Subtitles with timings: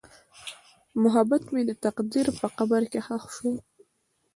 [1.03, 3.51] محبت مې د تقدیر په قبر کې ښخ شو.